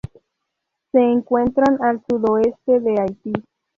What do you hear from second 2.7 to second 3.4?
de Haití.